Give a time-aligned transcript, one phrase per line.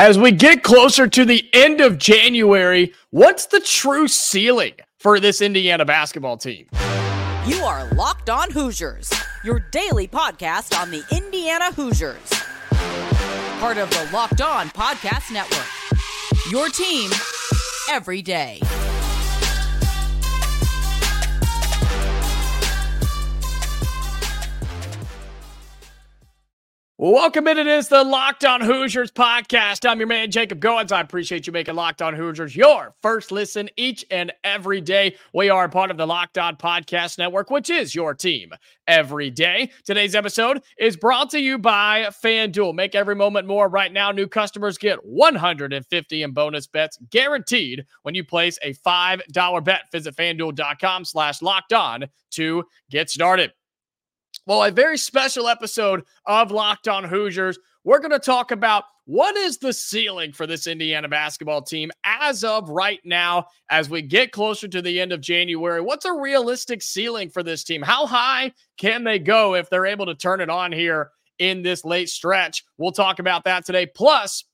[0.00, 5.42] As we get closer to the end of January, what's the true ceiling for this
[5.42, 6.68] Indiana basketball team?
[7.48, 12.30] You are Locked On Hoosiers, your daily podcast on the Indiana Hoosiers.
[13.58, 15.66] Part of the Locked On Podcast Network.
[16.48, 17.10] Your team
[17.90, 18.60] every day.
[27.00, 27.58] Welcome in.
[27.58, 29.88] It is the Locked On Hoosiers podcast.
[29.88, 30.90] I'm your man, Jacob Goins.
[30.90, 35.14] I appreciate you making Locked On Hoosiers your first listen each and every day.
[35.32, 38.50] We are part of the Locked On Podcast Network, which is your team
[38.88, 39.70] every day.
[39.84, 42.74] Today's episode is brought to you by FanDuel.
[42.74, 43.68] Make every moment more.
[43.68, 49.64] Right now, new customers get 150 in bonus bets guaranteed when you place a $5
[49.64, 49.82] bet.
[49.92, 53.52] Visit fanduel.com slash locked on to get started.
[54.48, 57.58] Well, a very special episode of Locked On Hoosiers.
[57.84, 62.44] We're going to talk about what is the ceiling for this Indiana basketball team as
[62.44, 65.82] of right now, as we get closer to the end of January.
[65.82, 67.82] What's a realistic ceiling for this team?
[67.82, 71.84] How high can they go if they're able to turn it on here in this
[71.84, 72.64] late stretch?
[72.78, 73.84] We'll talk about that today.
[73.84, 74.44] Plus,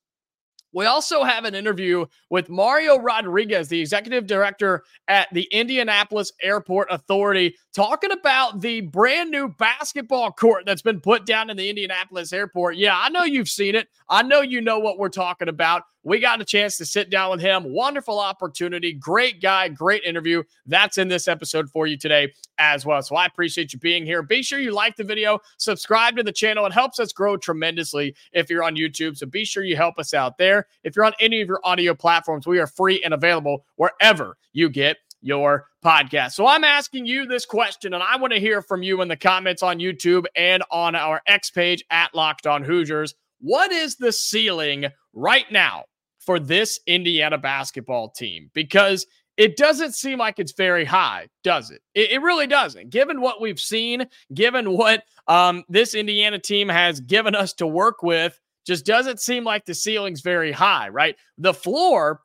[0.74, 6.88] we also have an interview with Mario Rodriguez, the executive director at the Indianapolis Airport
[6.90, 12.32] Authority, talking about the brand new basketball court that's been put down in the Indianapolis
[12.32, 12.76] airport.
[12.76, 13.88] Yeah, I know you've seen it.
[14.08, 15.82] I know you know what we're talking about.
[16.06, 17.64] We got a chance to sit down with him.
[17.64, 18.92] Wonderful opportunity.
[18.92, 19.68] Great guy.
[19.68, 20.42] Great interview.
[20.66, 23.00] That's in this episode for you today as well.
[23.00, 24.22] So I appreciate you being here.
[24.22, 26.66] Be sure you like the video, subscribe to the channel.
[26.66, 29.16] It helps us grow tremendously if you're on YouTube.
[29.16, 30.63] So be sure you help us out there.
[30.82, 34.68] If you're on any of your audio platforms, we are free and available wherever you
[34.68, 36.32] get your podcast.
[36.32, 39.16] So I'm asking you this question, and I want to hear from you in the
[39.16, 43.14] comments on YouTube and on our X page at Locked On Hoosiers.
[43.40, 45.84] What is the ceiling right now
[46.18, 49.06] for this Indiana basketball team because
[49.36, 51.82] it doesn't seem like it's very high, does it?
[51.94, 52.90] It, it really doesn't.
[52.90, 58.02] Given what we've seen, given what um, this Indiana team has given us to work
[58.02, 61.16] with, just doesn't seem like the ceiling's very high, right?
[61.38, 62.20] The floor,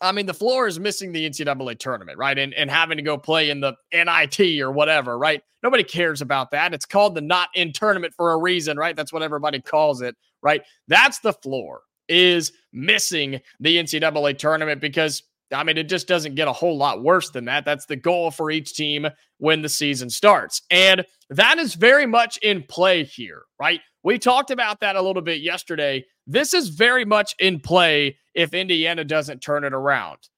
[0.00, 2.38] I mean, the floor is missing the NCAA tournament, right?
[2.38, 5.42] And, and having to go play in the NIT or whatever, right?
[5.62, 6.72] Nobody cares about that.
[6.72, 8.94] It's called the not in tournament for a reason, right?
[8.94, 10.62] That's what everybody calls it, right?
[10.86, 16.48] That's the floor is missing the NCAA tournament because I mean, it just doesn't get
[16.48, 17.64] a whole lot worse than that.
[17.64, 19.06] That's the goal for each team
[19.38, 20.62] when the season starts.
[20.70, 23.80] And that is very much in play here, right?
[24.08, 26.06] We talked about that a little bit yesterday.
[26.26, 30.30] This is very much in play if Indiana doesn't turn it around.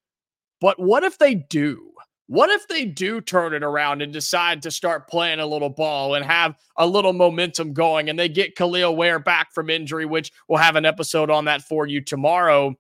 [0.61, 1.93] But what if they do?
[2.27, 6.17] What if they do turn it around and decide to start playing a little ball
[6.17, 10.33] and have a little momentum going and they get Kel'el Ware back from injury, which
[10.49, 12.75] we'll have an episode on that for you tomorrow?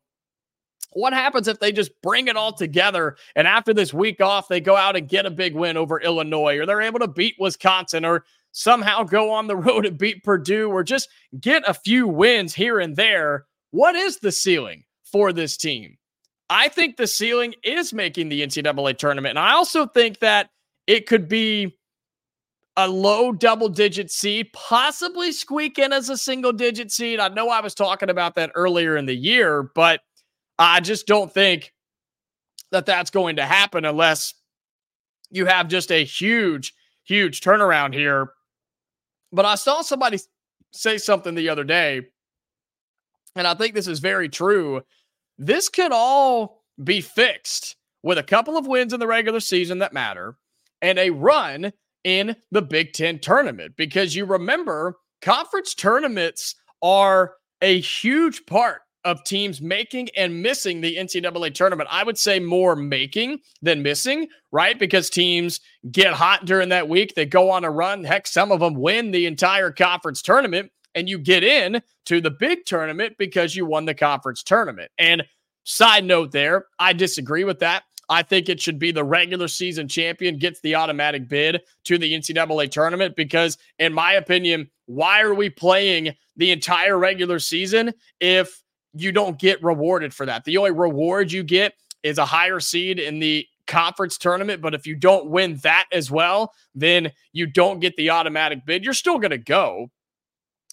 [0.94, 4.60] What happens if they just bring it all together and after this week off, they
[4.60, 8.04] go out and get a big win over Illinois or they're able to beat Wisconsin
[8.04, 11.08] or somehow go on the road and beat Purdue or just
[11.40, 13.46] get a few wins here and there?
[13.70, 15.96] What is the ceiling for this team?
[16.48, 19.30] I think the ceiling is making the NCAA tournament.
[19.30, 20.50] And I also think that
[20.88, 21.76] it could be
[22.76, 27.20] a low double digit seed, possibly squeak in as a single digit seed.
[27.20, 30.00] I know I was talking about that earlier in the year, but
[30.58, 31.72] I just don't think
[32.72, 34.34] that that's going to happen unless
[35.30, 36.74] you have just a huge,
[37.04, 38.32] huge turnaround here.
[39.32, 40.18] But I saw somebody
[40.72, 42.02] say something the other day,
[43.36, 44.82] and I think this is very true
[45.40, 49.92] this could all be fixed with a couple of wins in the regular season that
[49.92, 50.36] matter
[50.82, 51.72] and a run
[52.04, 53.74] in the Big Ten tournament.
[53.76, 60.96] Because you remember, conference tournaments are a huge part of teams making and missing the
[60.96, 61.88] NCAA tournament.
[61.90, 64.78] I would say more making than missing, right?
[64.78, 68.04] Because teams get hot during that week, they go on a run.
[68.04, 72.30] Heck, some of them win the entire conference tournament and you get in to the
[72.30, 74.90] big tournament because you won the conference tournament.
[74.98, 75.24] And
[75.64, 77.84] side note there, I disagree with that.
[78.08, 82.12] I think it should be the regular season champion gets the automatic bid to the
[82.12, 88.60] NCAA tournament because, in my opinion, why are we playing the entire regular season if
[88.94, 90.44] you don't get rewarded for that?
[90.44, 94.60] The only reward you get is a higher seed in the conference tournament.
[94.60, 98.84] But if you don't win that as well, then you don't get the automatic bid.
[98.84, 99.90] You're still going to go,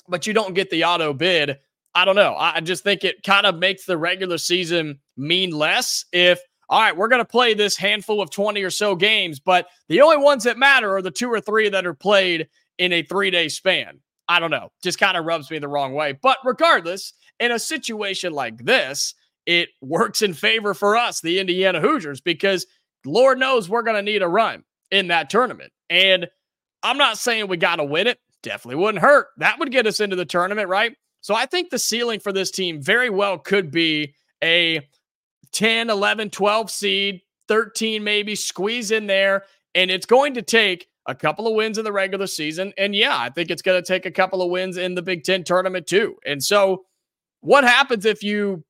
[0.08, 1.60] but you don't get the auto bid.
[1.94, 2.36] I don't know.
[2.38, 6.40] I just think it kind of makes the regular season mean less if,
[6.70, 10.02] all right, we're going to play this handful of 20 or so games, but the
[10.02, 13.32] only ones that matter are the two or three that are played in a three
[13.32, 14.00] day span.
[14.28, 14.72] I don't know.
[14.84, 16.12] Just kind of rubs me the wrong way.
[16.12, 19.14] But regardless, in a situation like this,
[19.46, 22.66] it works in favor for us, the Indiana Hoosiers, because
[23.06, 25.72] Lord knows we're going to need a run in that tournament.
[25.90, 26.28] And
[26.84, 28.20] I'm not saying we got to win it.
[28.44, 29.28] Definitely wouldn't hurt.
[29.38, 30.96] That would get us into the tournament, right?
[31.22, 34.14] So I think the ceiling for this team very well could be
[34.44, 34.88] a
[35.52, 39.46] 10, 11, 12 seed, 13 maybe, squeeze in there.
[39.76, 42.74] And it's going to take a couple of wins in the regular season.
[42.78, 45.24] And yeah, I think it's going to take a couple of wins in the Big
[45.24, 46.18] Ten tournament too.
[46.26, 46.86] And so
[47.48, 48.66] what happens if you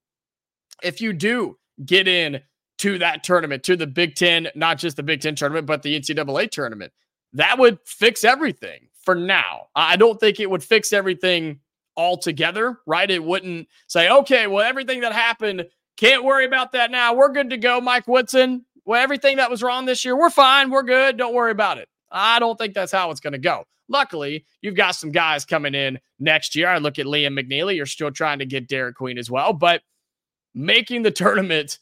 [0.84, 2.40] if you do get in
[2.78, 6.00] to that tournament, to the Big Ten, not just the Big Ten tournament, but the
[6.00, 6.94] NCAA tournament?
[7.34, 9.70] That would fix everything for now.
[9.76, 11.60] I don't think it would fix everything
[11.98, 13.10] altogether, right?
[13.10, 15.66] It wouldn't say, okay, well, everything that happened,
[15.98, 17.16] can't worry about that now.
[17.16, 18.64] We're good to go, Mike Woodson.
[18.86, 20.70] Well, everything that was wrong this year, we're fine.
[20.70, 21.18] We're good.
[21.18, 21.90] Don't worry about it.
[22.12, 23.64] I don't think that's how it's going to go.
[23.90, 26.68] Luckily, you've got some guys coming in next year.
[26.68, 27.76] I look at Liam McNeely.
[27.76, 29.82] You're still trying to get Derek Queen as well, but
[30.54, 31.80] making the tournament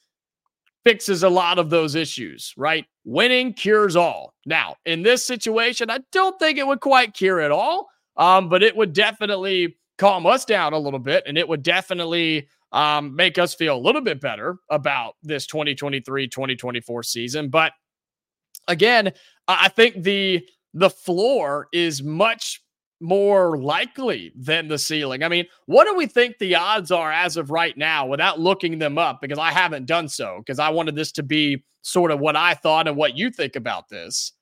[0.84, 2.86] fixes a lot of those issues, right?
[3.06, 4.34] Winning cures all.
[4.46, 8.62] Now, in this situation, I don't think it would quite cure it all, um, but
[8.62, 13.40] it would definitely calm us down a little bit, and it would definitely um, make
[13.40, 17.50] us feel a little bit better about this 2023 2024 season.
[17.50, 17.72] But
[18.68, 19.12] again,
[19.48, 22.62] I think the the floor is much
[23.02, 25.24] more likely than the ceiling.
[25.24, 28.80] I mean, what do we think the odds are as of right now without looking
[28.80, 29.20] them up?
[29.22, 32.54] Because I haven't done so because I wanted this to be sort of what I
[32.54, 34.34] thought and what you think about this.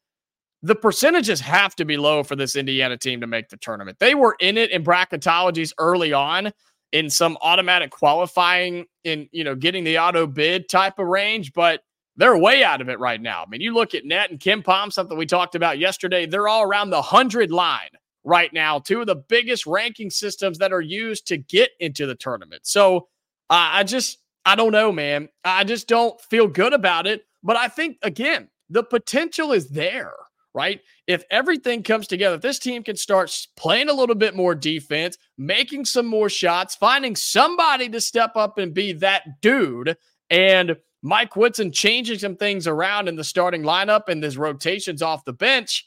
[0.61, 3.99] The percentages have to be low for this Indiana team to make the tournament.
[3.99, 6.53] They were in it in bracketologies early on
[6.93, 11.81] in some automatic qualifying in, you know, getting the auto bid type of range, but
[12.15, 13.43] they're way out of it right now.
[13.43, 16.63] I mean, you look at Net and KenPom, something we talked about yesterday, they're all
[16.63, 17.89] around the 100 line
[18.23, 22.15] right now, two of the biggest ranking systems that are used to get into the
[22.15, 22.61] tournament.
[22.65, 23.07] So
[23.49, 25.29] uh, I just, I don't know, man.
[25.43, 27.25] I just don't feel good about it.
[27.43, 30.13] But I think, again, the potential is there,
[30.53, 30.79] right?
[31.07, 35.17] If everything comes together, if this team can start playing a little bit more defense,
[35.37, 39.97] making some more shots, finding somebody to step up and be that dude,
[40.29, 45.25] and Mike Woodson changing some things around in the starting lineup and his rotations off
[45.25, 45.85] the bench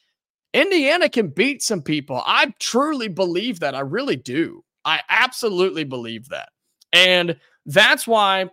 [0.57, 2.23] Indiana can beat some people.
[2.25, 3.75] I truly believe that.
[3.75, 4.65] I really do.
[4.87, 6.49] I absolutely believe that.
[6.95, 7.37] And
[7.67, 8.49] that's why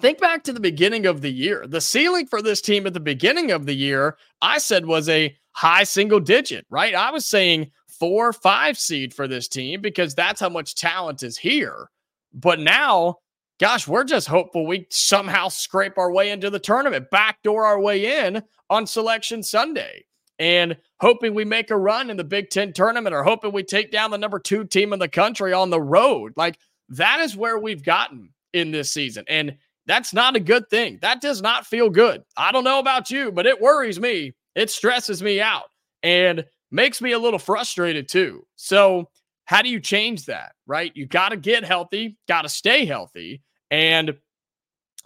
[0.00, 1.64] think back to the beginning of the year.
[1.68, 5.36] The ceiling for this team at the beginning of the year, I said was a
[5.52, 6.94] high single digit, right?
[6.94, 11.38] I was saying four, five seed for this team because that's how much talent is
[11.38, 11.88] here.
[12.34, 13.18] But now,
[13.60, 18.26] gosh, we're just hopeful we somehow scrape our way into the tournament, backdoor our way
[18.26, 20.04] in on selection Sunday
[20.38, 23.90] and hoping we make a run in the Big Ten tournament or hoping we take
[23.90, 26.32] down the number two team in the country on the road.
[26.36, 26.58] Like
[26.88, 29.24] that is where we've gotten in this season.
[29.28, 29.56] And
[29.86, 30.98] that's not a good thing.
[31.02, 32.22] That does not feel good.
[32.36, 34.32] I don't know about you, but it worries me.
[34.54, 35.64] It stresses me out
[36.02, 38.46] and makes me a little frustrated too.
[38.56, 39.08] So,
[39.44, 40.52] how do you change that?
[40.66, 40.92] Right?
[40.94, 43.42] You got to get healthy, got to stay healthy.
[43.70, 44.16] And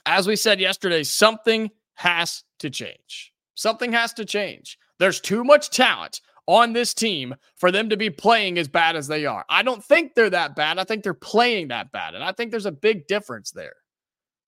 [0.04, 3.32] as we said yesterday, something has to change.
[3.54, 4.78] Something has to change.
[4.98, 9.08] There's too much talent on this team for them to be playing as bad as
[9.08, 9.44] they are.
[9.48, 10.78] I don't think they're that bad.
[10.78, 12.14] I think they're playing that bad.
[12.14, 13.74] And I think there's a big difference there.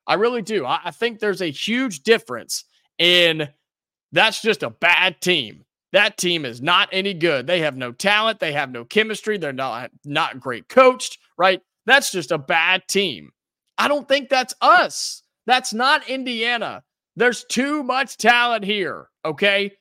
[0.07, 0.65] I really do.
[0.65, 2.65] I, I think there's a huge difference
[2.99, 3.49] in
[4.13, 5.65] that's just a bad team.
[5.93, 7.47] That team is not any good.
[7.47, 8.41] They have no talent.
[8.41, 9.39] They have no chemistry.
[9.39, 11.63] They're not not great coached, right?
[11.87, 13.31] That's just a bad team.
[13.79, 15.23] I don't think that's us.
[15.47, 16.83] That's not Indiana.
[17.17, 19.73] There's too much talent here, okay?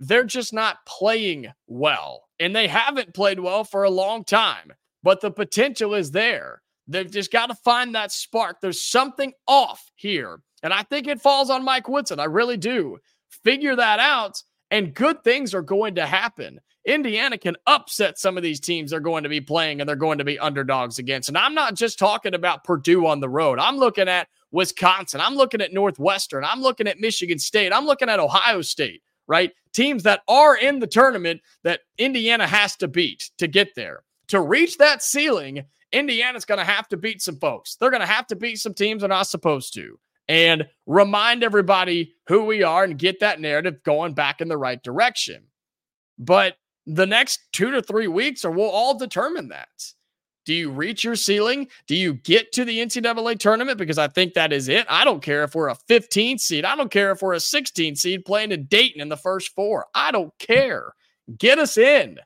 [0.00, 2.24] they're just not playing well.
[2.38, 6.62] And they haven't played well for a long time, but the potential is there.
[6.86, 8.60] They've just got to find that spark.
[8.60, 10.40] There's something off here.
[10.62, 12.20] And I think it falls on Mike Woodson.
[12.20, 12.98] I really do.
[13.42, 16.60] Figure that out, and good things are going to happen.
[16.84, 20.18] Indiana can upset some of these teams they're going to be playing and they're going
[20.18, 21.28] to be underdogs against.
[21.28, 23.58] And I'm not just talking about Purdue on the road.
[23.58, 25.20] I'm looking at Wisconsin.
[25.20, 26.44] I'm looking at Northwestern.
[26.44, 27.72] I'm looking at Michigan State.
[27.72, 29.52] I'm looking at Ohio State right?
[29.72, 34.02] Teams that are in the tournament that Indiana has to beat to get there.
[34.28, 37.76] To reach that ceiling, Indiana's going to have to beat some folks.
[37.76, 42.14] They're going to have to beat some teams they're not supposed to and remind everybody
[42.28, 45.44] who we are and get that narrative going back in the right direction.
[46.18, 46.56] But
[46.86, 49.68] the next two to three weeks are will all determine that.
[50.46, 51.66] Do you reach your ceiling?
[51.88, 53.78] Do you get to the NCAA tournament?
[53.78, 54.86] Because I think that is it.
[54.88, 56.64] I don't care if we're a 15 seed.
[56.64, 59.86] I don't care if we're a 16 seed playing in Dayton in the first four.
[59.92, 60.92] I don't care.
[61.36, 62.18] Get us in,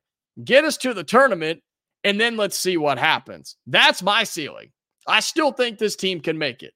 [0.45, 1.63] get us to the tournament,
[2.05, 3.57] and then let's see what happens.
[3.67, 4.71] That's my ceiling.
[5.07, 6.75] I still think this team can make it.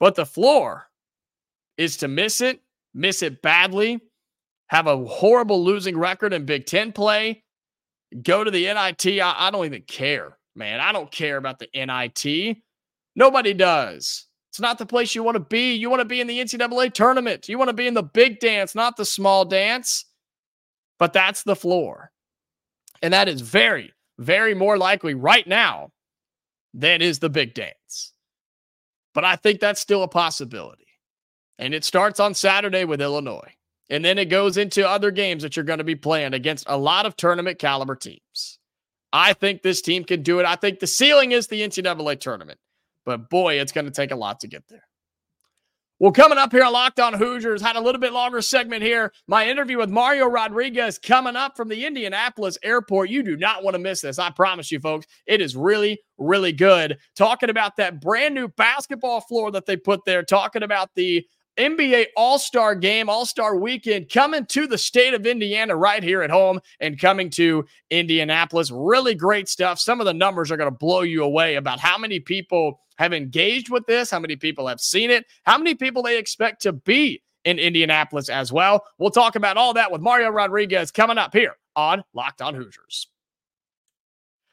[0.00, 0.88] But the floor
[1.76, 2.60] is to miss it,
[2.94, 4.00] miss it badly,
[4.68, 7.42] have a horrible losing record in Big Ten play,
[8.22, 9.20] go to the NIT.
[9.20, 10.80] I, I don't even care, man.
[10.80, 12.58] I don't care about the NIT.
[13.16, 14.26] Nobody does.
[14.50, 15.74] It's not the place you want to be.
[15.74, 17.48] You want to be in the NCAA tournament.
[17.48, 20.04] You want to be in the big dance, not the small dance.
[20.98, 22.10] But that's the floor.
[23.02, 25.90] And that is very, very more likely right now
[26.74, 28.12] than is the big dance.
[29.18, 30.86] But I think that's still a possibility.
[31.58, 33.52] And it starts on Saturday with Illinois.
[33.90, 36.78] And then it goes into other games that you're going to be playing against a
[36.78, 38.60] lot of tournament caliber teams.
[39.12, 40.46] I think this team can do it.
[40.46, 42.60] I think the ceiling is the NCAA tournament.
[43.04, 44.84] But boy, it's going to take a lot to get there.
[46.00, 49.12] Well, coming up here on Locked On Hoosiers, had a little bit longer segment here.
[49.26, 53.10] My interview with Mario Rodriguez coming up from the Indianapolis airport.
[53.10, 54.20] You do not want to miss this.
[54.20, 55.06] I promise you, folks.
[55.26, 56.98] It is really, really good.
[57.16, 61.26] Talking about that brand new basketball floor that they put there, talking about the
[61.58, 66.22] NBA All Star game, All Star weekend coming to the state of Indiana right here
[66.22, 68.70] at home and coming to Indianapolis.
[68.70, 69.80] Really great stuff.
[69.80, 73.12] Some of the numbers are going to blow you away about how many people have
[73.12, 76.72] engaged with this, how many people have seen it, how many people they expect to
[76.72, 78.84] be in Indianapolis as well.
[78.98, 83.08] We'll talk about all that with Mario Rodriguez coming up here on Locked On Hoosiers.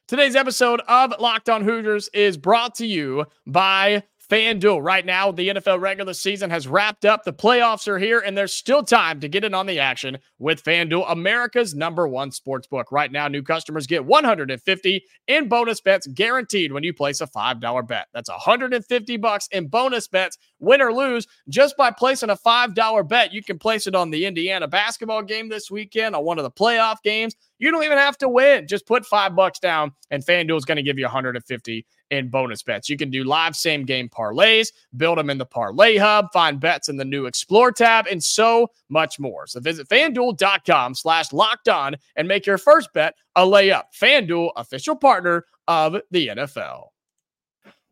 [0.08, 4.84] Today's episode of Locked On Hoosiers is brought to you by FanDuel.
[4.84, 7.24] Right now, the NFL regular season has wrapped up.
[7.24, 10.64] The playoffs are here, and there's still time to get in on the action with
[10.64, 12.92] FanDuel, America's number one sports book.
[12.92, 17.88] Right now, new customers get 150 in bonus bets guaranteed when you place a $5
[17.88, 18.08] bet.
[18.14, 23.34] That's 150 bucks in bonus bets, win or lose, just by placing a $5 bet.
[23.34, 26.52] You can place it on the Indiana basketball game this weekend, on one of the
[26.52, 27.36] playoff games.
[27.60, 28.68] You don't even have to win.
[28.68, 32.64] Just put five bucks down, and FanDuel is going to give you 150 in bonus
[32.64, 32.90] bets.
[32.90, 36.90] You can do live same game parlays, build them in the Parlay Hub, find bets
[36.90, 39.48] in the new Explore tab, and so much more.
[39.48, 43.86] So visit fanduel.com slash locked on and make your first bet a layup.
[44.00, 46.88] FanDuel, official partner of the NFL.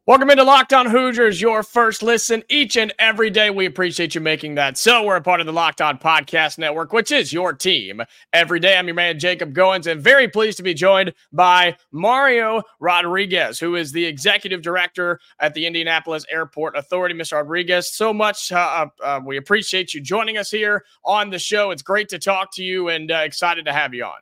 [0.05, 3.49] Welcome into Locked On Hoosiers, your first listen each and every day.
[3.49, 4.77] We appreciate you making that.
[4.77, 8.01] So, we're a part of the Locked On Podcast Network, which is your team
[8.33, 8.77] every day.
[8.77, 13.77] I'm your man, Jacob Goins, and very pleased to be joined by Mario Rodriguez, who
[13.77, 17.15] is the executive director at the Indianapolis Airport Authority.
[17.15, 17.37] Mr.
[17.37, 18.51] Rodriguez, so much.
[18.51, 18.57] Uh,
[19.01, 21.71] uh, uh, we appreciate you joining us here on the show.
[21.71, 24.19] It's great to talk to you and uh, excited to have you on.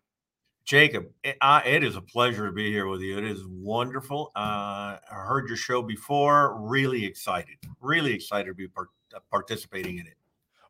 [0.63, 3.17] Jacob, it, uh, it is a pleasure to be here with you.
[3.17, 4.31] It is wonderful.
[4.35, 6.59] Uh, I heard your show before.
[6.61, 7.55] Really excited.
[7.81, 10.13] Really excited to be uh, participating in it.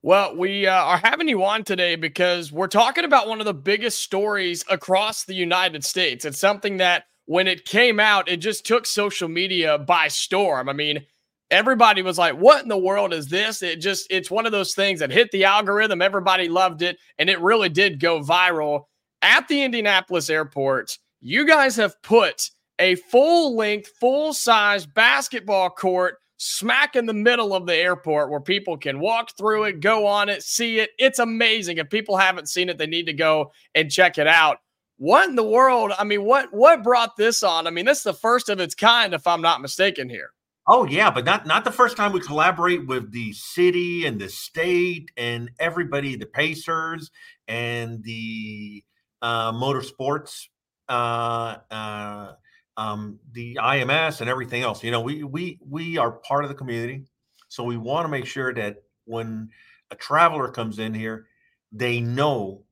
[0.03, 3.53] Well, we uh, are having you on today because we're talking about one of the
[3.53, 6.25] biggest stories across the United States.
[6.25, 10.69] It's something that when it came out, it just took social media by storm.
[10.69, 11.05] I mean,
[11.51, 13.61] everybody was like, What in the world is this?
[13.61, 16.01] It just, it's one of those things that hit the algorithm.
[16.01, 18.85] Everybody loved it, and it really did go viral
[19.21, 22.49] at the Indianapolis airport, you guys have put
[22.79, 28.39] a full length, full size basketball court smack in the middle of the airport where
[28.39, 30.89] people can walk through it, go on it, see it.
[30.97, 31.77] It's amazing.
[31.77, 34.57] If people haven't seen it, they need to go and check it out.
[34.97, 35.91] What in the world?
[35.97, 37.67] I mean, what what brought this on?
[37.67, 40.31] I mean, this is the first of its kind, if I'm not mistaken here.
[40.67, 44.29] Oh yeah, but not not the first time we collaborate with the city and the
[44.29, 47.09] state and everybody, the Pacers
[47.47, 48.83] and the
[49.21, 50.47] uh, motorsports,
[50.89, 52.33] uh, uh,
[52.77, 54.83] um, the IMS, and everything else.
[54.83, 57.05] You know, we we we are part of the community,
[57.49, 59.49] so we want to make sure that when
[59.91, 61.27] a traveler comes in here,
[61.71, 62.63] they know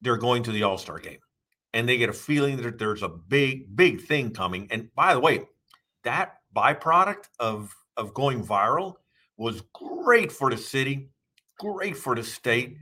[0.00, 1.20] they're going to the All Star game,
[1.72, 4.68] and they get a feeling that there's a big big thing coming.
[4.70, 5.42] And by the way,
[6.04, 8.94] that byproduct of of going viral
[9.36, 11.10] was great for the city,
[11.58, 12.76] great for the state,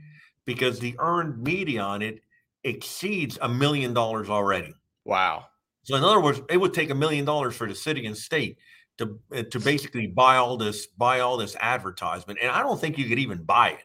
[0.44, 2.20] because the earned media on it
[2.64, 4.74] exceeds a million dollars already.
[5.04, 5.46] Wow.
[5.82, 8.58] So in other words, it would take a million dollars for the city and state
[8.98, 12.98] to uh, to basically buy all this buy all this advertisement, and I don't think
[12.98, 13.84] you could even buy it.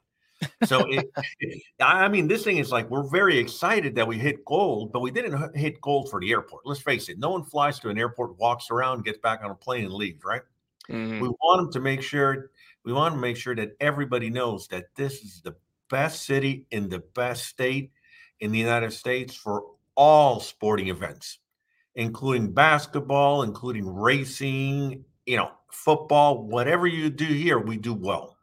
[0.66, 1.06] So it,
[1.82, 5.12] I mean, this thing is like we're very excited that we hit gold, but we
[5.12, 6.66] didn't hit gold for the airport.
[6.66, 9.56] Let's face it, no one flies to an airport, walks around, gets back on a
[9.56, 10.42] plane, and leaves, right?
[10.90, 11.20] Mm-hmm.
[11.20, 12.52] We want them to make sure
[12.86, 15.56] we want to make sure that everybody knows that this is the
[15.90, 17.92] best city in the best state
[18.40, 19.64] in the United States for
[19.96, 21.40] all sporting events,
[21.96, 28.38] including basketball, including racing, you know, football, whatever you do here, we do well.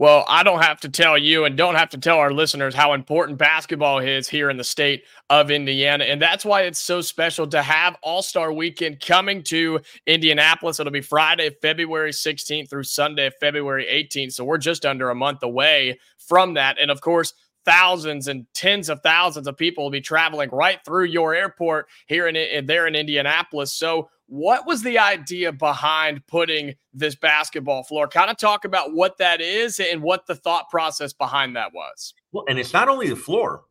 [0.00, 2.94] Well, I don't have to tell you and don't have to tell our listeners how
[2.94, 6.04] important basketball is here in the state of Indiana.
[6.04, 10.80] And that's why it's so special to have All Star Weekend coming to Indianapolis.
[10.80, 14.32] It'll be Friday, February 16th through Sunday, February 18th.
[14.32, 16.78] So we're just under a month away from that.
[16.80, 17.34] And of course,
[17.70, 22.26] thousands and tens of thousands of people will be traveling right through your airport here
[22.26, 23.72] in, in there in Indianapolis.
[23.72, 28.08] So what was the idea behind putting this basketball floor?
[28.08, 32.12] Kind of talk about what that is and what the thought process behind that was.
[32.32, 33.62] Well, and it's not only the floor.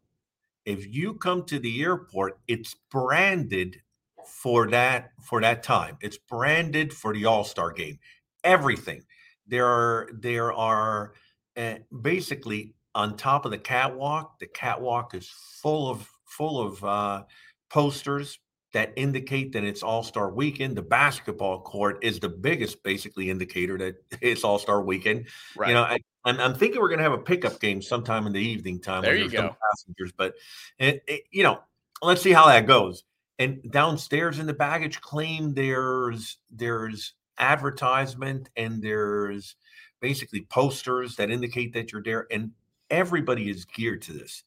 [0.65, 3.81] If you come to the airport, it's branded
[4.25, 5.97] for that for that time.
[6.01, 7.99] It's branded for the All-Star game.
[8.43, 9.03] Everything.
[9.47, 11.13] There are there are
[11.57, 14.39] uh, basically on top of the catwalk.
[14.39, 15.29] The catwalk is
[15.62, 17.24] full of full of uh,
[17.69, 18.39] posters
[18.74, 20.75] that indicate that it's All Star Weekend.
[20.75, 25.27] The basketball court is the biggest, basically, indicator that it's All Star Weekend.
[25.55, 25.69] Right.
[25.69, 28.34] You know, I, am I'm thinking we're going to have a pickup game sometime in
[28.34, 29.01] the evening time.
[29.01, 29.41] There you go.
[29.41, 30.36] No passengers, but
[30.77, 31.60] it, it, you know,
[32.01, 33.03] let's see how that goes.
[33.39, 39.55] And downstairs in the baggage claim, there's there's advertisement and there's
[40.01, 42.51] basically posters that indicate that you're there, and
[42.89, 44.43] everybody is geared to this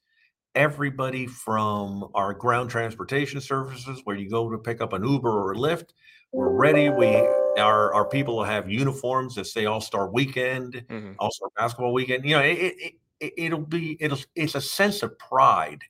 [0.54, 5.52] everybody from our ground transportation services where you go to pick up an Uber or
[5.52, 5.90] a Lyft.
[6.32, 6.88] We're ready.
[6.88, 7.16] We
[7.58, 11.12] our our people have uniforms that say All Star Weekend, mm-hmm.
[11.18, 12.24] All Star Basketball Weekend.
[12.24, 15.82] You know, it, it, it it'll be it'll it's a sense of pride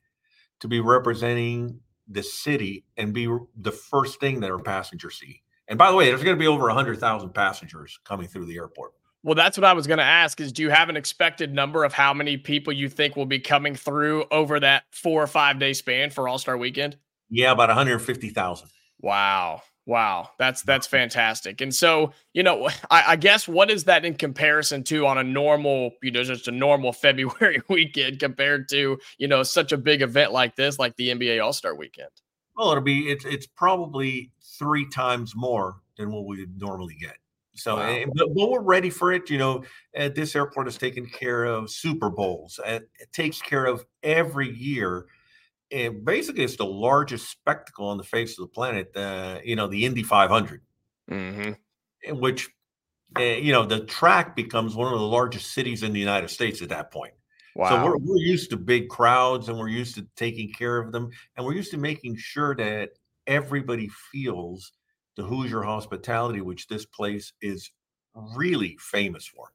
[0.60, 1.78] to be representing
[2.08, 5.42] the city and be the first thing that our passengers see.
[5.68, 8.92] And by the way, there's going to be over 100,000 passengers coming through the airport.
[9.22, 11.84] Well, that's what I was going to ask is do you have an expected number
[11.84, 15.58] of how many people you think will be coming through over that 4 or 5
[15.58, 16.96] day span for All-Star weekend?
[17.30, 18.68] Yeah, about 150,000.
[19.00, 19.62] Wow.
[19.84, 21.60] Wow, that's that's fantastic.
[21.60, 25.24] And so, you know, I, I, guess what is that in comparison to on a
[25.24, 30.02] normal, you know, just a normal February weekend compared to, you know, such a big
[30.02, 32.10] event like this, like the NBA All Star Weekend?
[32.56, 37.16] Well, it'll be it's it's probably three times more than what we would normally get.
[37.54, 37.82] So, wow.
[37.82, 39.28] and, but, but, we're ready for it.
[39.28, 42.58] You know, at this airport has taken care of Super Bowls.
[42.64, 45.06] It, it takes care of every year.
[45.70, 48.94] And basically, it's the largest spectacle on the face of the planet.
[48.96, 50.60] Uh, you know, the Indy 500,
[51.10, 52.16] mm-hmm.
[52.16, 52.48] which,
[53.18, 56.62] uh, you know, the track becomes one of the largest cities in the United States
[56.62, 57.12] at that point.
[57.54, 57.68] Wow.
[57.68, 61.10] So we're, we're used to big crowds and we're used to taking care of them.
[61.36, 62.90] And we're used to making sure that
[63.26, 64.72] everybody feels
[65.16, 67.70] the Hoosier hospitality, which this place is
[68.36, 69.52] really famous for.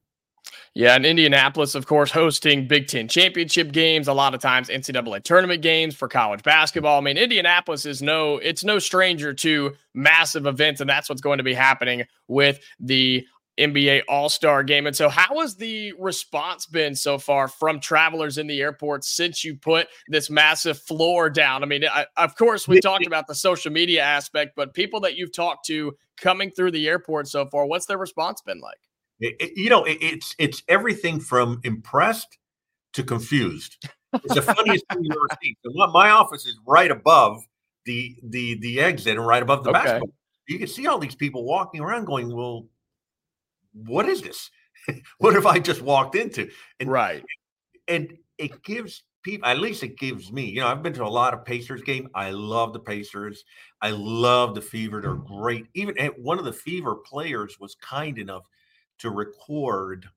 [0.73, 5.23] Yeah, and Indianapolis, of course, hosting Big Ten championship games, a lot of times NCAA
[5.23, 6.99] tournament games for college basketball.
[6.99, 11.39] I mean, Indianapolis is no, it's no stranger to massive events, and that's what's going
[11.39, 13.25] to be happening with the
[13.57, 14.87] NBA All Star game.
[14.87, 19.43] And so, how has the response been so far from travelers in the airport since
[19.43, 21.63] you put this massive floor down?
[21.63, 25.17] I mean, I, of course, we talked about the social media aspect, but people that
[25.17, 28.77] you've talked to coming through the airport so far, what's their response been like?
[29.19, 32.37] It, it, you know, it, it's it's everything from impressed
[32.93, 33.77] to confused.
[34.13, 35.55] It's the funniest thing you've ever seen.
[35.65, 37.43] So my office is right above
[37.85, 39.79] the the the exit and right above the okay.
[39.79, 40.13] basketball.
[40.47, 42.67] You can see all these people walking around, going, "Well,
[43.85, 44.49] what is this?
[45.17, 46.49] what have I just walked into?
[46.79, 47.23] And, right.
[47.87, 51.07] And it gives people, at least it gives me, you know, I've been to a
[51.07, 52.09] lot of Pacers game.
[52.13, 53.43] I love the Pacers.
[53.81, 55.01] I love the Fever.
[55.01, 55.67] They're great.
[55.73, 58.43] Even one of the Fever players was kind enough
[58.99, 60.07] to record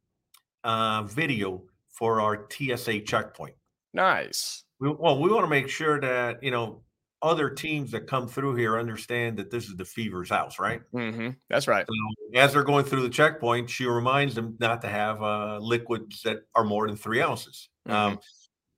[0.65, 3.55] uh, video for our TSA checkpoint.
[3.93, 4.65] Nice.
[4.79, 6.83] We, well, we want to make sure that, you know,
[7.23, 10.81] other teams that come through here understand that this is the Fever's house, right?
[10.95, 11.31] Mm-hmm.
[11.49, 11.87] That's right.
[11.87, 16.23] So as they're going through the checkpoint, she reminds them not to have uh, liquids
[16.23, 17.69] that are more than three ounces.
[17.87, 17.97] Mm-hmm.
[17.97, 18.19] Um,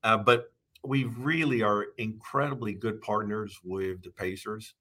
[0.03, 0.51] uh, but
[0.83, 4.73] we really are incredibly good partners with the Pacers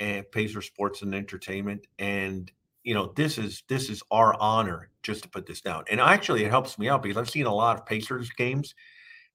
[0.00, 2.50] and Pacer Sports and Entertainment, and
[2.84, 5.84] you know this is this is our honor just to put this down.
[5.90, 8.74] And actually, it helps me out because I've seen a lot of Pacers games,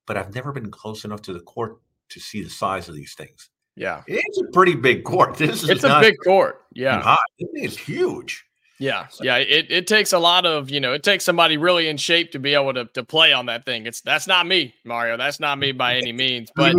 [0.07, 1.77] but I've never been close enough to the court
[2.09, 3.50] to see the size of these things.
[3.75, 5.35] Yeah, it's a pretty big court.
[5.37, 6.61] This is it's a big court.
[6.73, 8.45] Yeah, it's huge.
[8.81, 9.23] Yeah, so.
[9.23, 9.37] yeah.
[9.37, 12.39] It, it takes a lot of you know it takes somebody really in shape to
[12.39, 13.85] be able to to play on that thing.
[13.85, 15.17] It's that's not me, Mario.
[15.17, 16.51] That's not me by any means.
[16.61, 16.75] But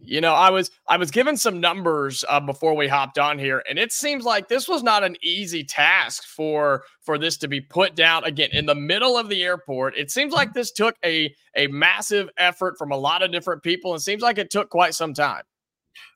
[0.00, 3.62] you know, I was I was given some numbers uh, before we hopped on here,
[3.68, 7.60] and it seems like this was not an easy task for for this to be
[7.60, 9.96] put down again in the middle of the airport.
[9.96, 13.94] It seems like this took a a massive effort from a lot of different people,
[13.94, 15.42] and seems like it took quite some time.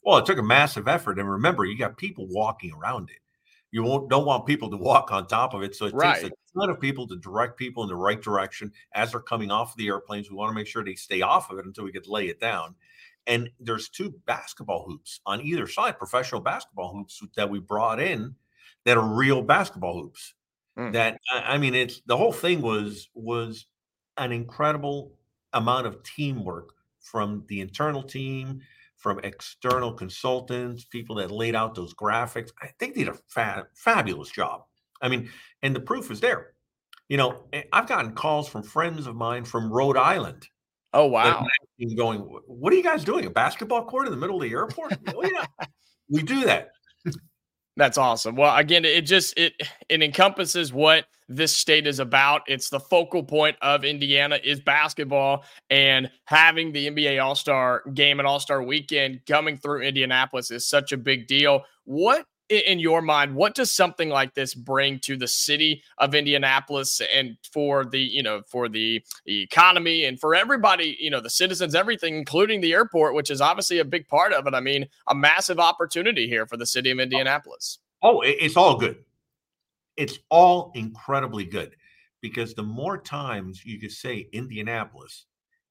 [0.04, 3.18] Well, it took a massive effort, and remember, you got people walking around it
[3.72, 5.74] you won't don't want people to walk on top of it.
[5.74, 5.98] So it Right.
[5.98, 9.50] takes a ton of people to direct people in the right direction as they're coming
[9.50, 10.30] off of the airplanes.
[10.30, 12.40] We want to make sure they stay off of it until we could lay it
[12.40, 12.76] down.
[13.26, 18.36] And there's two basketball hoops on either side, professional basketball hoops that we brought in
[18.84, 20.34] that are real basketball hoops.
[20.78, 20.92] Mm.
[20.92, 23.66] That I I mean, it's the whole thing was was
[24.16, 25.18] an incredible
[25.52, 28.62] amount of teamwork from the internal team,
[29.06, 32.50] from external consultants, people that laid out those graphics.
[32.60, 34.62] I think they did a fa- fabulous job.
[35.00, 35.30] I mean,
[35.62, 36.54] and the proof is there.
[37.08, 40.48] You know, eh, I've gotten calls from friends of mine from Rhode Island
[40.92, 41.46] Oh wow.
[41.96, 43.26] going, "What are you guys doing?
[43.26, 44.98] A basketball court in the middle of the airport?"
[46.10, 46.70] we do that.
[47.76, 48.36] That's awesome.
[48.36, 49.52] Well, again, it just it
[49.88, 52.42] it encompasses what this state is about.
[52.46, 58.26] It's the focal point of Indiana is basketball and having the NBA All-Star game and
[58.26, 61.64] All-Star weekend coming through Indianapolis is such a big deal.
[61.84, 67.00] What in your mind, what does something like this bring to the city of Indianapolis
[67.14, 71.74] and for the, you know, for the economy and for everybody, you know, the citizens,
[71.74, 74.54] everything, including the airport, which is obviously a big part of it.
[74.54, 77.78] I mean, a massive opportunity here for the city of Indianapolis.
[78.02, 79.04] Oh, oh it- it's all good.
[79.96, 81.74] It's all incredibly good
[82.20, 85.26] because the more times you could say Indianapolis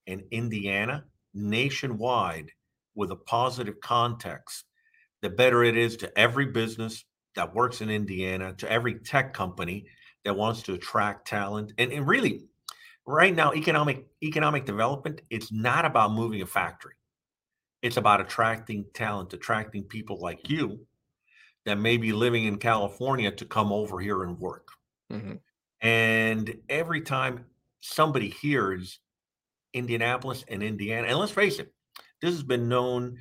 [0.07, 2.51] and Indiana nationwide
[2.95, 4.65] with a positive context,
[5.21, 9.87] the better it is to every business that works in Indiana, to every tech company
[10.23, 11.73] that wants to attract talent.
[11.77, 12.45] And, and really,
[13.05, 16.95] right now, economic economic development, it's not about moving a factory.
[17.81, 20.85] It's about attracting talent, attracting people like you
[21.65, 24.69] that may be living in California to come over here and work.
[25.11, 25.39] Mhm.
[25.81, 27.45] And every time
[27.81, 28.99] somebody hears
[29.73, 31.73] Indianapolis and Indiana, and let's face it,
[32.21, 33.19] this has been known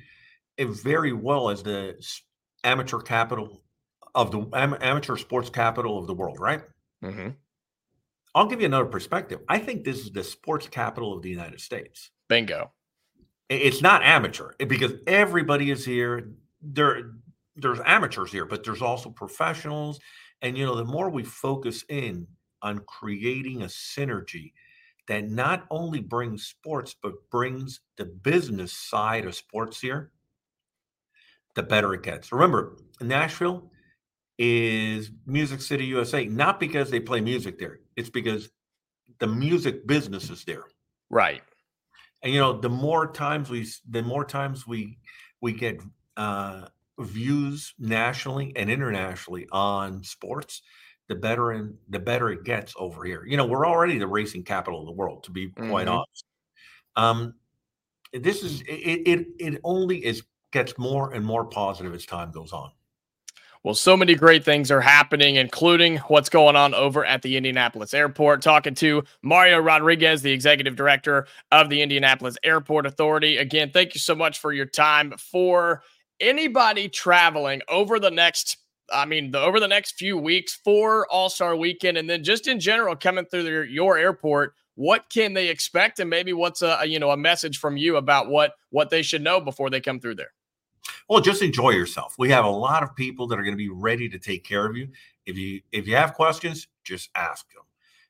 [0.59, 1.95] very well as the
[2.63, 3.63] amateur capital
[4.13, 6.63] of the am- amateur sports capital of the world, right?
[7.03, 7.35] Mhm.
[8.33, 9.41] I'll give you another perspective.
[9.47, 12.11] I think this is the sports capital of the United States.
[12.27, 12.71] Bingo.
[13.49, 16.31] It's not amateur eh, because everybody is here.
[16.61, 17.13] There,
[17.55, 19.99] there's amateurs here, but there's also professionals.
[20.41, 22.27] And you know, the more we focus in
[22.61, 24.51] on creating a synergy
[25.07, 30.11] that not only brings sports but brings the business side of sports here,
[31.55, 32.31] the better it gets.
[32.31, 33.71] Remember, Nashville
[34.37, 37.79] is Music City, USA, not because they play music there.
[37.95, 38.49] It's because
[39.19, 40.65] the music business is there
[41.09, 41.43] Right.
[42.23, 44.97] and you know the more times we the more times we
[45.41, 45.81] we get
[46.17, 46.67] uh
[46.99, 50.61] views nationally and internationally on sports
[51.07, 54.43] the better and the better it gets over here you know we're already the racing
[54.43, 55.91] capital of the world to be quite Mhm.
[55.91, 56.25] honest
[56.95, 57.35] um
[58.13, 60.23] this is it it it only is
[60.55, 62.71] gets more and more positive as time goes on
[63.61, 67.93] Well, so many great things are happening, including what's going on over at the Indianapolis
[67.93, 68.41] airport.
[68.41, 73.35] Talking to Mario Rodriguez, the executive director of the Indianapolis Airport Authority.
[73.35, 75.13] Again, thank you so much for your time.
[75.17, 75.81] For
[76.21, 78.57] anybody traveling over the next,
[78.93, 82.47] I mean, the, over the next few weeks for All Star Weekend, and then just
[82.47, 86.77] in general coming through their, your airport, what can they expect, and maybe what's a
[86.81, 89.81] a, you know a message from you about what what they should know before they
[89.81, 90.34] come through there?
[91.09, 92.15] Well, just enjoy yourself.
[92.17, 94.65] We have a lot of people that are going to be ready to take care
[94.65, 94.89] of you.
[95.25, 97.63] If you if you have questions, just ask them.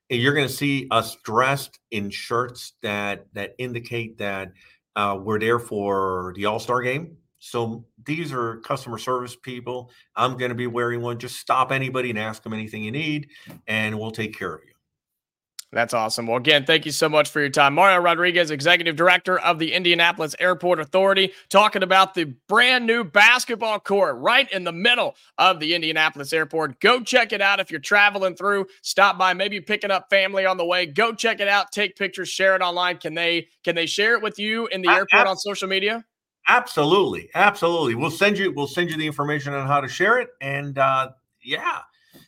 [0.09, 4.51] And you're going to see us dressed in shirts that that indicate that
[4.95, 7.17] uh, we're there for the All Star game.
[7.39, 9.91] So these are customer service people.
[10.15, 11.19] I'm going to be wearing one.
[11.19, 13.29] Just stop anybody and ask them anything you need,
[13.67, 14.74] and we'll take care of you.
[15.75, 16.27] That's awesome.
[16.27, 17.73] Well, again, thank you so much for your time.
[17.73, 23.81] Mario Rodriguez, Executive Director of the Indianapolis Airport Authority, talking about the brand new basketball
[23.81, 26.79] court right in the middle of the Indianapolis Airport.
[26.79, 28.67] Go check it out if you're traveling through.
[28.83, 30.85] Stop by, maybe picking up family on the way.
[30.85, 31.73] Go check it out.
[31.73, 32.95] Take pictures, share it online.
[32.95, 36.05] Can they can they share it with you in the airport on social media?
[36.47, 37.95] Absolutely, absolutely.
[37.95, 41.09] We'll send you we'll send you the information on how to share it, and uh,
[41.43, 41.79] yeah,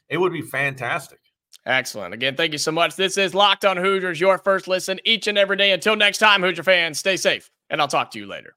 [0.10, 1.19] it would be fantastic.
[1.67, 2.13] Excellent.
[2.13, 2.95] Again, thank you so much.
[2.95, 5.73] This is Locked on Hoosiers, your first listen each and every day.
[5.73, 8.56] Until next time, Hoosier fans, stay safe, and I'll talk to you later.